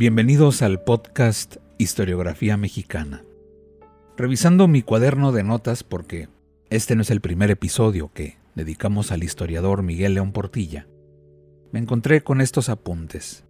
[0.00, 3.22] Bienvenidos al podcast Historiografía Mexicana.
[4.16, 6.30] Revisando mi cuaderno de notas porque
[6.70, 10.86] este no es el primer episodio que dedicamos al historiador Miguel León Portilla,
[11.70, 13.44] me encontré con estos apuntes.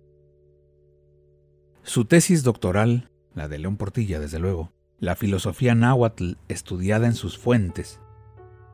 [1.85, 7.39] Su tesis doctoral, la de León Portilla desde luego, la filosofía náhuatl estudiada en sus
[7.39, 8.01] fuentes,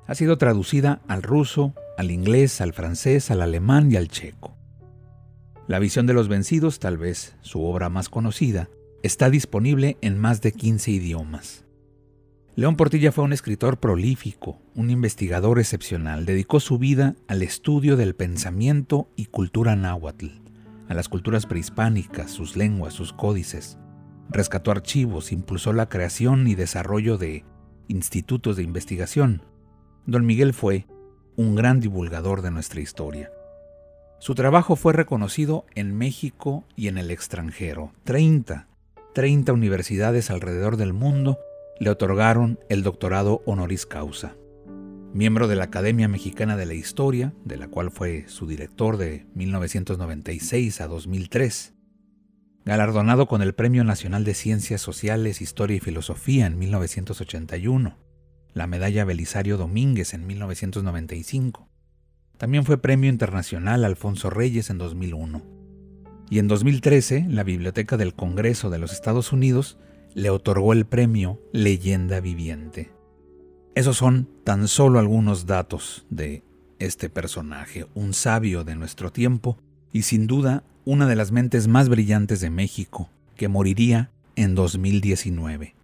[0.06, 4.55] ha sido traducida al ruso, al inglés, al francés, al alemán y al checo.
[5.68, 8.70] La visión de los vencidos, tal vez su obra más conocida,
[9.02, 11.64] está disponible en más de 15 idiomas.
[12.54, 16.24] León Portilla fue un escritor prolífico, un investigador excepcional.
[16.24, 20.28] Dedicó su vida al estudio del pensamiento y cultura náhuatl,
[20.88, 23.76] a las culturas prehispánicas, sus lenguas, sus códices.
[24.30, 27.44] Rescató archivos, impulsó la creación y desarrollo de
[27.88, 29.42] institutos de investigación.
[30.06, 30.86] Don Miguel fue
[31.34, 33.30] un gran divulgador de nuestra historia.
[34.18, 37.92] Su trabajo fue reconocido en México y en el extranjero.
[38.04, 38.66] 30,
[39.14, 41.38] 30 universidades alrededor del mundo
[41.78, 44.34] le otorgaron el doctorado honoris causa.
[45.12, 49.26] Miembro de la Academia Mexicana de la Historia, de la cual fue su director de
[49.34, 51.74] 1996 a 2003.
[52.64, 57.96] Galardonado con el Premio Nacional de Ciencias Sociales, Historia y Filosofía en 1981.
[58.54, 61.68] La Medalla Belisario Domínguez en 1995
[62.38, 65.42] también fue Premio Internacional Alfonso Reyes en 2001.
[66.28, 69.78] Y en 2013, la Biblioteca del Congreso de los Estados Unidos
[70.14, 72.90] le otorgó el premio Leyenda Viviente.
[73.74, 76.42] Esos son tan solo algunos datos de
[76.78, 79.58] este personaje, un sabio de nuestro tiempo
[79.92, 85.74] y sin duda una de las mentes más brillantes de México, que moriría en 2019.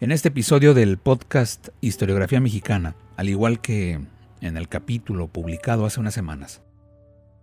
[0.00, 4.00] En este episodio del podcast Historiografía Mexicana, al igual que
[4.40, 6.62] en el capítulo publicado hace unas semanas,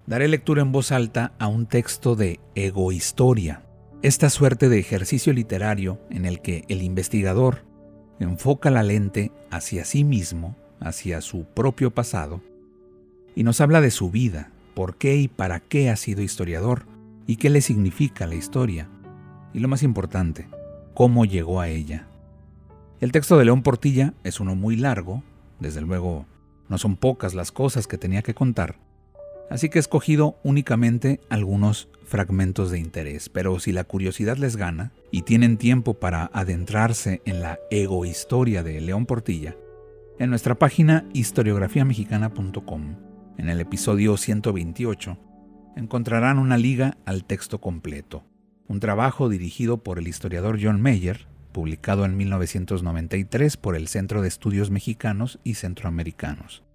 [0.06, 3.64] daré lectura en voz alta a un texto de egohistoria,
[4.02, 7.64] esta suerte de ejercicio literario en el que el investigador
[8.20, 12.42] enfoca la lente hacia sí mismo, hacia su propio pasado,
[13.36, 16.86] y nos habla de su vida, por qué y para qué ha sido historiador,
[17.28, 18.88] y qué le significa la historia,
[19.54, 20.48] y lo más importante,
[20.94, 22.08] cómo llegó a ella.
[23.02, 25.24] El texto de León Portilla es uno muy largo,
[25.60, 26.26] desde luego
[26.70, 28.78] no son pocas las cosas que tenía que contar,
[29.50, 34.92] así que he escogido únicamente algunos fragmentos de interés, pero si la curiosidad les gana
[35.12, 39.56] y tienen tiempo para adentrarse en la egohistoria de León Portilla,
[40.18, 42.96] en nuestra página historiografiamexicana.com,
[43.38, 45.18] en el episodio 128,
[45.76, 48.24] encontrarán una liga al texto completo,
[48.68, 54.28] un trabajo dirigido por el historiador John Mayer, publicado en 1993 por el Centro de
[54.28, 56.66] Estudios Mexicanos y Centroamericanos.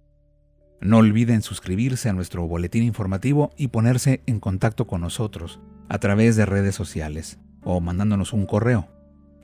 [0.79, 6.35] No olviden suscribirse a nuestro boletín informativo y ponerse en contacto con nosotros a través
[6.35, 8.87] de redes sociales o mandándonos un correo.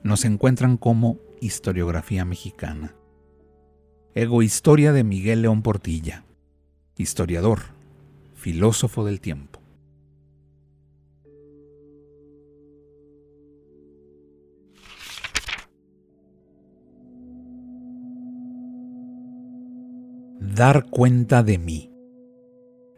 [0.02, 2.96] Nos encuentran como Historiografía Mexicana.
[4.16, 6.24] Egohistoria de Miguel León Portilla,
[6.96, 7.60] historiador,
[8.34, 9.57] filósofo del tiempo.
[20.58, 21.92] Dar cuenta de mí,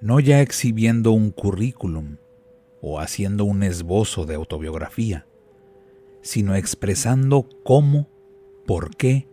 [0.00, 2.16] no ya exhibiendo un currículum
[2.80, 5.26] o haciendo un esbozo de autobiografía,
[6.22, 8.08] sino expresando cómo,
[8.66, 9.28] por qué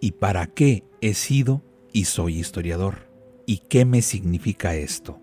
[0.00, 1.60] y para qué he sido
[1.92, 3.10] y soy historiador,
[3.44, 5.20] y qué me significa esto.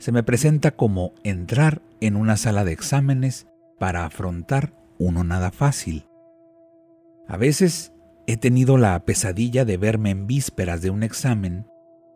[0.00, 3.46] Se me presenta como entrar en una sala de exámenes
[3.78, 6.08] para afrontar uno nada fácil.
[7.28, 7.92] A veces
[8.30, 11.66] He tenido la pesadilla de verme en vísperas de un examen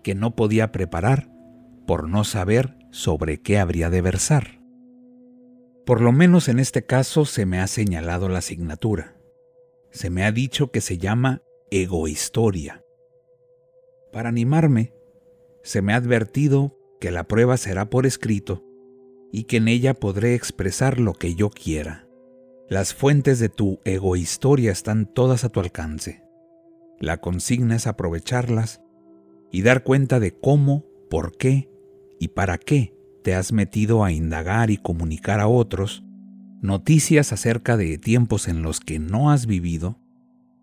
[0.04, 1.32] que no podía preparar
[1.86, 4.60] por no saber sobre qué habría de versar.
[5.86, 9.16] Por lo menos en este caso se me ha señalado la asignatura.
[9.90, 12.84] Se me ha dicho que se llama egohistoria.
[14.12, 14.92] Para animarme,
[15.62, 18.62] se me ha advertido que la prueba será por escrito
[19.32, 22.01] y que en ella podré expresar lo que yo quiera.
[22.72, 26.22] Las fuentes de tu egohistoria están todas a tu alcance.
[26.98, 28.80] La consigna es aprovecharlas
[29.50, 31.68] y dar cuenta de cómo, por qué
[32.18, 36.02] y para qué te has metido a indagar y comunicar a otros
[36.62, 39.98] noticias acerca de tiempos en los que no has vivido,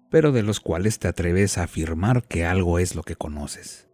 [0.09, 3.87] pero de los cuales te atreves a afirmar que algo es lo que conoces.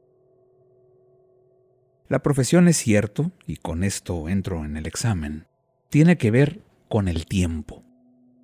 [2.08, 5.48] La profesión es cierto, y con esto entro en el examen,
[5.90, 7.85] tiene que ver con el tiempo,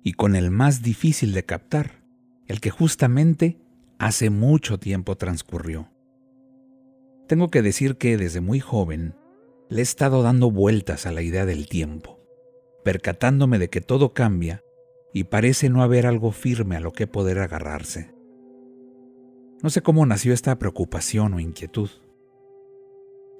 [0.02, 2.02] y con el más difícil de captar,
[2.46, 3.58] el que justamente
[3.98, 5.90] hace mucho tiempo transcurrió.
[7.28, 9.14] Tengo que decir que desde muy joven
[9.68, 12.20] le he estado dando vueltas a la idea del tiempo,
[12.84, 14.62] percatándome de que todo cambia
[15.14, 18.12] y parece no haber algo firme a lo que poder agarrarse.
[19.62, 21.90] No sé cómo nació esta preocupación o inquietud.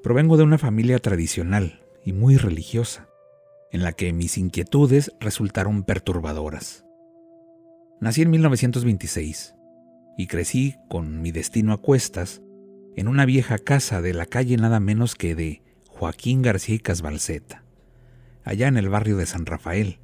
[0.03, 3.09] Provengo de una familia tradicional y muy religiosa,
[3.73, 6.85] en la que mis inquietudes resultaron perturbadoras.
[8.01, 9.55] Nací en 1926
[10.17, 12.43] y crecí con mi destino a cuestas
[12.97, 16.81] en una vieja casa de la calle nada menos que de Joaquín García y
[18.45, 20.01] allá en el barrio de San Rafael,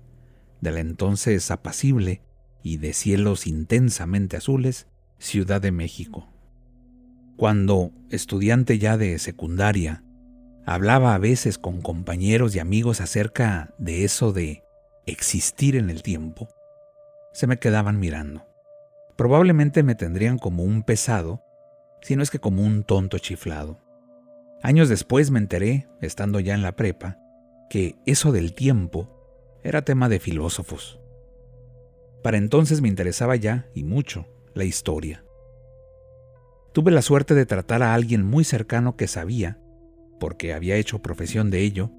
[0.61, 2.23] de la entonces apacible
[2.63, 4.87] y de cielos intensamente azules
[5.19, 6.29] Ciudad de México.
[7.37, 10.05] Cuando, estudiante ya de secundaria,
[10.69, 14.65] hablaba a veces con compañeros y amigos acerca de eso de
[15.07, 16.47] existir en el tiempo,
[17.33, 18.47] se me quedaban mirando.
[19.17, 21.43] Probablemente me tendrían como un pesado,
[22.03, 23.79] si no es que como un tonto chiflado.
[24.63, 27.17] Años después me enteré, estando ya en la prepa,
[27.71, 29.09] que eso del tiempo
[29.65, 31.01] era tema de filósofos.
[32.23, 35.25] Para entonces me interesaba ya, y mucho, la historia.
[36.75, 39.59] Tuve la suerte de tratar a alguien muy cercano que sabía,
[40.19, 41.91] porque había hecho profesión de ello,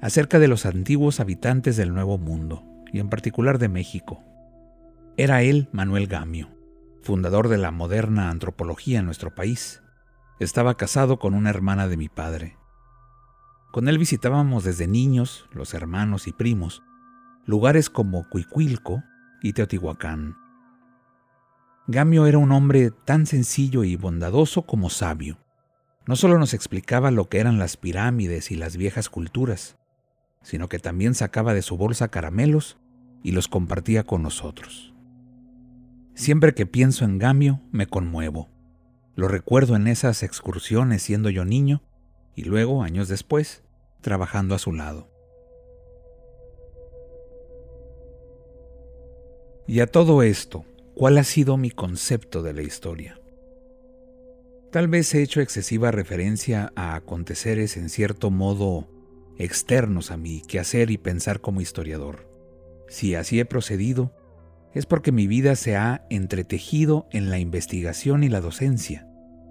[0.00, 4.22] acerca de los antiguos habitantes del Nuevo Mundo, y en particular de México.
[5.16, 6.48] Era él Manuel Gamio,
[7.02, 9.82] fundador de la moderna antropología en nuestro país.
[10.38, 12.56] Estaba casado con una hermana de mi padre.
[13.72, 16.82] Con él visitábamos desde niños, los hermanos y primos,
[17.44, 19.02] lugares como Cuicuilco
[19.42, 20.36] y Teotihuacán.
[21.86, 25.38] Gamio era un hombre tan sencillo y bondadoso como sabio.
[26.10, 29.76] No solo nos explicaba lo que eran las pirámides y las viejas culturas,
[30.42, 32.78] sino que también sacaba de su bolsa caramelos
[33.22, 34.92] y los compartía con nosotros.
[36.16, 38.48] Siempre que pienso en Gamio me conmuevo.
[39.14, 41.80] Lo recuerdo en esas excursiones siendo yo niño
[42.34, 43.62] y luego, años después,
[44.00, 45.08] trabajando a su lado.
[49.68, 50.64] Y a todo esto,
[50.96, 53.19] ¿cuál ha sido mi concepto de la historia?
[54.70, 58.88] Tal vez he hecho excesiva referencia a aconteceres en cierto modo
[59.36, 62.28] externos a mi quehacer y pensar como historiador.
[62.88, 64.14] Si así he procedido,
[64.72, 69.08] es porque mi vida se ha entretejido en la investigación y la docencia,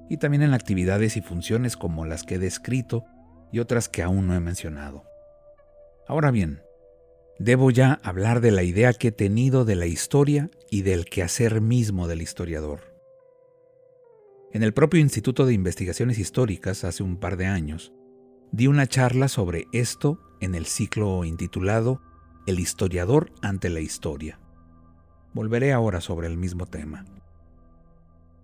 [0.10, 3.04] y también en actividades y funciones como las que he descrito
[3.52, 5.04] y otras que aún no he mencionado.
[6.08, 6.62] Ahora bien,
[7.40, 11.60] debo ya hablar de la idea que he tenido de la historia y del quehacer
[11.60, 12.89] mismo del historiador.
[14.52, 17.94] En el propio Instituto de Investigaciones Históricas, hace un par de años,
[18.52, 22.02] di una charla sobre esto en el ciclo intitulado
[22.48, 24.40] El historiador ante la historia.
[25.34, 27.06] Volveré ahora sobre el mismo tema.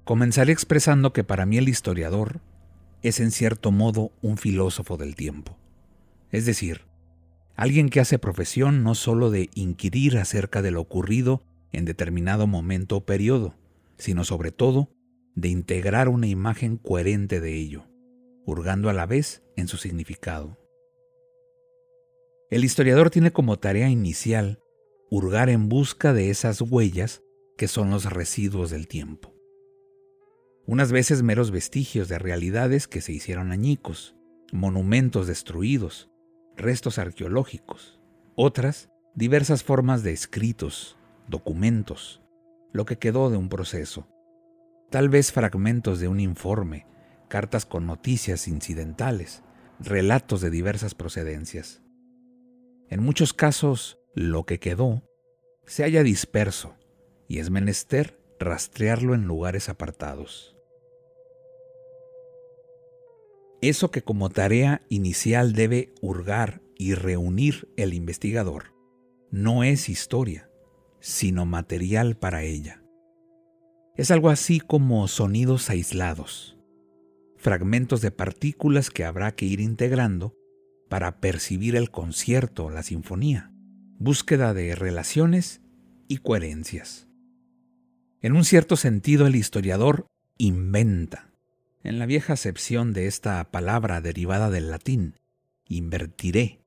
[0.04, 2.42] Comenzaré expresando que para mí el historiador
[3.02, 5.58] es en cierto modo un filósofo del tiempo.
[6.32, 6.82] Es decir,
[7.56, 12.98] Alguien que hace profesión no solo de inquirir acerca de lo ocurrido en determinado momento
[12.98, 13.56] o periodo,
[13.98, 14.90] sino sobre todo
[15.36, 17.86] de integrar una imagen coherente de ello,
[18.46, 20.58] hurgando a la vez en su significado.
[22.50, 24.60] El historiador tiene como tarea inicial
[25.10, 27.22] hurgar en busca de esas huellas
[27.58, 29.34] que son los residuos del tiempo.
[30.66, 34.16] Unas veces meros vestigios de realidades que se hicieron añicos,
[34.52, 36.10] monumentos destruidos,
[36.56, 38.00] restos arqueológicos,
[38.36, 42.22] otras diversas formas de escritos, documentos,
[42.74, 44.08] lo que quedó de un proceso,
[44.96, 46.88] tal vez fragmentos de un informe,
[47.28, 49.44] cartas con noticias incidentales,
[49.78, 51.82] relatos de diversas procedencias.
[52.88, 55.04] En muchos casos, lo que quedó
[55.66, 56.78] se haya disperso
[57.28, 60.56] y es menester rastrearlo en lugares apartados.
[63.62, 68.74] Eso que como tarea inicial debe hurgar y reunir el investigador
[69.30, 70.50] no es historia,
[71.02, 72.85] sino material para ella.
[73.98, 76.58] Es algo así como sonidos aislados,
[77.38, 80.36] fragmentos de partículas que habrá que ir integrando
[80.90, 83.54] para percibir el concierto, la sinfonía,
[83.98, 85.62] búsqueda de relaciones
[86.10, 87.08] y coherencias.
[88.22, 91.32] En un cierto sentido, el historiador inventa,
[91.82, 95.16] en la vieja acepción de esta palabra derivada del latín,
[95.70, 96.60] invertiré,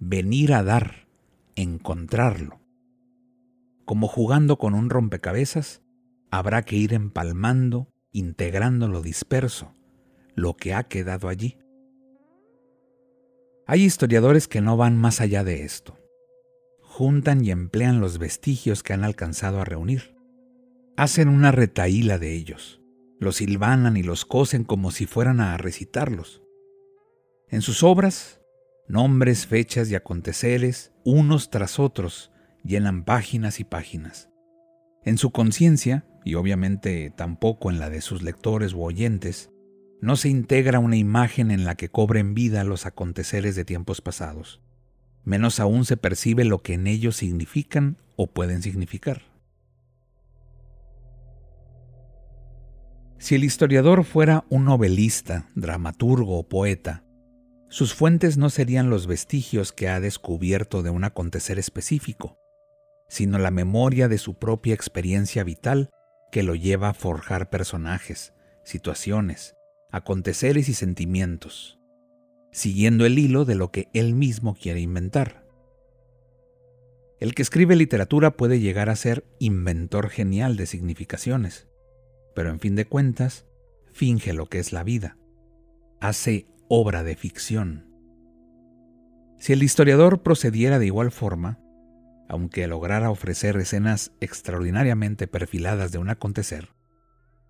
[0.00, 1.06] venir a dar,
[1.54, 2.60] encontrarlo.
[3.84, 5.82] Como jugando con un rompecabezas,
[6.30, 9.72] habrá que ir empalmando, integrando lo disperso,
[10.34, 11.58] lo que ha quedado allí.
[13.66, 15.98] Hay historiadores que no van más allá de esto.
[16.80, 20.16] Juntan y emplean los vestigios que han alcanzado a reunir.
[20.96, 22.80] Hacen una retaíla de ellos.
[23.20, 26.42] Los silvanan y los cosen como si fueran a recitarlos.
[27.48, 28.40] En sus obras,
[28.88, 32.30] nombres, fechas y aconteceres, unos tras otros,
[32.64, 34.27] llenan páginas y páginas.
[35.04, 39.50] En su conciencia, y obviamente tampoco en la de sus lectores u oyentes,
[40.00, 44.60] no se integra una imagen en la que cobren vida los aconteceres de tiempos pasados.
[45.24, 49.22] Menos aún se percibe lo que en ellos significan o pueden significar.
[53.18, 57.04] Si el historiador fuera un novelista, dramaturgo o poeta,
[57.68, 62.38] sus fuentes no serían los vestigios que ha descubierto de un acontecer específico,
[63.08, 65.90] sino la memoria de su propia experiencia vital
[66.30, 68.34] que lo lleva a forjar personajes,
[68.64, 69.56] situaciones,
[69.90, 71.78] aconteceres y sentimientos,
[72.52, 75.46] siguiendo el hilo de lo que él mismo quiere inventar.
[77.18, 81.66] El que escribe literatura puede llegar a ser inventor genial de significaciones,
[82.34, 83.46] pero en fin de cuentas,
[83.92, 85.16] finge lo que es la vida,
[86.00, 87.86] hace obra de ficción.
[89.38, 91.58] Si el historiador procediera de igual forma,
[92.28, 96.70] aunque lograra ofrecer escenas extraordinariamente perfiladas de un acontecer,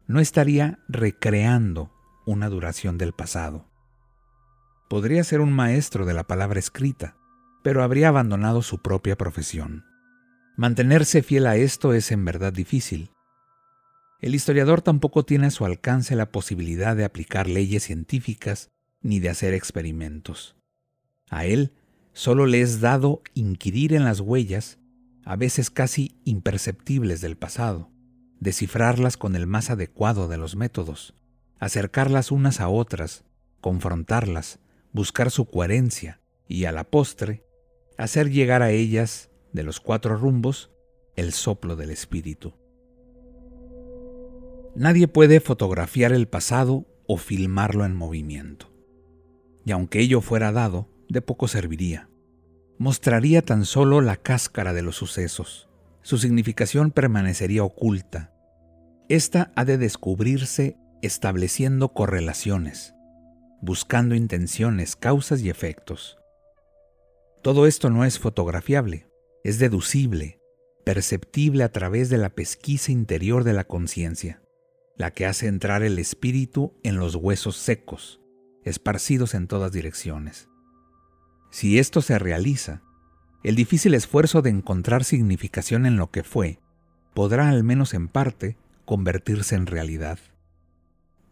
[0.06, 1.92] no estaría recreando
[2.26, 3.68] una duración del pasado.
[4.88, 7.16] Podría ser un maestro de la palabra escrita,
[7.62, 9.84] pero habría abandonado su propia profesión.
[10.56, 13.10] Mantenerse fiel a esto es en verdad difícil.
[14.20, 18.70] El historiador tampoco tiene a su alcance la posibilidad de aplicar leyes científicas
[19.00, 20.56] ni de hacer experimentos.
[21.30, 21.72] A él
[22.18, 24.80] solo le es dado inquirir en las huellas,
[25.24, 27.92] a veces casi imperceptibles del pasado,
[28.40, 31.14] descifrarlas con el más adecuado de los métodos,
[31.60, 33.22] acercarlas unas a otras,
[33.60, 34.58] confrontarlas,
[34.92, 37.44] buscar su coherencia y a la postre,
[37.98, 40.72] hacer llegar a ellas, de los cuatro rumbos,
[41.14, 42.52] el soplo del espíritu.
[44.74, 48.72] Nadie puede fotografiar el pasado o filmarlo en movimiento.
[49.64, 52.08] Y aunque ello fuera dado, de poco serviría.
[52.78, 55.68] Mostraría tan solo la cáscara de los sucesos.
[56.02, 58.32] Su significación permanecería oculta.
[59.08, 62.94] Esta ha de descubrirse estableciendo correlaciones,
[63.60, 66.18] buscando intenciones, causas y efectos.
[67.42, 69.08] Todo esto no es fotografiable,
[69.44, 70.40] es deducible,
[70.84, 74.42] perceptible a través de la pesquisa interior de la conciencia,
[74.96, 78.20] la que hace entrar el espíritu en los huesos secos,
[78.64, 80.48] esparcidos en todas direcciones.
[81.50, 82.82] Si esto se realiza,
[83.42, 86.60] el difícil esfuerzo de encontrar significación en lo que fue
[87.14, 90.18] podrá al menos en parte convertirse en realidad.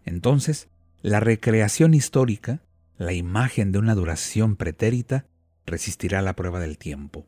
[0.04, 0.68] Entonces,
[1.02, 2.62] la recreación histórica,
[2.96, 5.26] la imagen de una duración pretérita,
[5.66, 7.26] resistirá la prueba del tiempo.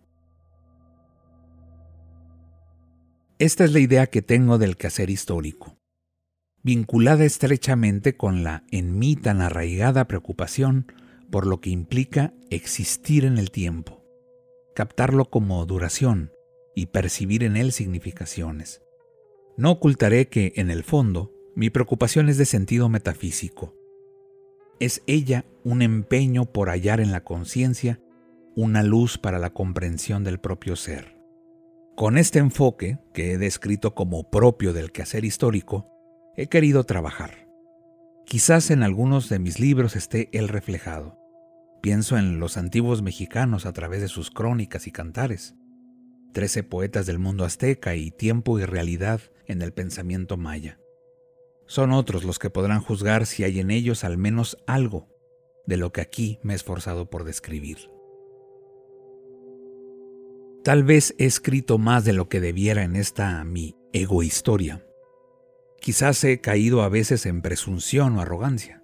[3.38, 5.76] Esta es la idea que tengo del quehacer histórico,
[6.62, 10.92] vinculada estrechamente con la en mí tan arraigada preocupación
[11.30, 14.04] por lo que implica existir en el tiempo,
[14.74, 16.32] captarlo como duración
[16.74, 18.82] y percibir en él significaciones.
[19.56, 23.74] No ocultaré que, en el fondo, mi preocupación es de sentido metafísico.
[24.78, 28.00] Es ella un empeño por hallar en la conciencia
[28.54, 31.16] una luz para la comprensión del propio ser.
[31.96, 35.90] Con este enfoque, que he descrito como propio del quehacer histórico,
[36.36, 37.48] he querido trabajar.
[38.24, 41.17] Quizás en algunos de mis libros esté él reflejado.
[41.80, 45.54] Pienso en los antiguos mexicanos a través de sus crónicas y cantares,
[46.32, 50.78] trece poetas del mundo azteca y tiempo y realidad en el pensamiento maya.
[51.66, 55.08] Son otros los que podrán juzgar si hay en ellos al menos algo
[55.66, 57.90] de lo que aquí me he esforzado por describir.
[60.64, 64.84] Tal vez he escrito más de lo que debiera en esta mi egohistoria,
[65.80, 68.82] Quizás he caído a veces en presunción o arrogancia.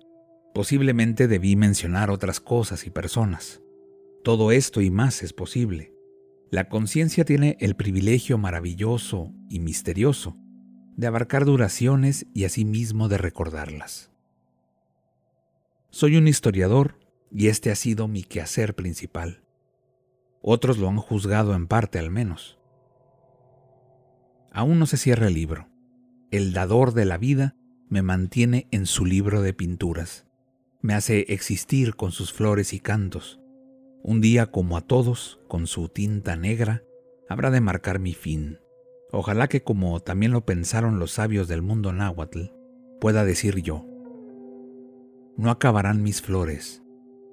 [0.55, 3.61] Posiblemente debí mencionar otras cosas y personas.
[4.23, 5.93] Todo esto y más es posible.
[6.51, 10.37] La conciencia tiene el privilegio maravilloso y misterioso
[10.97, 14.11] de abarcar duraciones y asimismo de recordarlas.
[15.91, 16.99] Soy un historiador
[17.33, 19.43] y este ha sido mi quehacer principal.
[20.41, 22.59] Otros lo han juzgado en parte al menos.
[24.53, 25.69] Aún no se cierra el libro
[26.35, 27.55] el dador de la vida,
[27.89, 30.27] me mantiene en su libro de pinturas.
[30.85, 33.41] Me hace existir con sus flores y cantos.
[34.03, 36.83] Un día como a todos, con su tinta negra,
[37.27, 38.59] habrá de marcar mi fin.
[39.11, 42.53] Ojalá que como también lo pensaron los sabios del mundo náhuatl,
[43.01, 43.87] pueda decir yo,
[45.39, 46.83] no acabarán mis flores,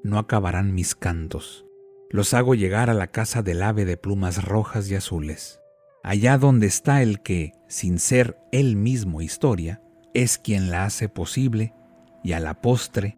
[0.01, 1.65] no acabarán mis cantos,
[2.09, 5.59] los hago llegar a la casa del ave de plumas rojas y azules,
[6.03, 11.73] allá donde está el que, sin ser él mismo historia, es quien la hace posible
[12.23, 13.17] y a la postre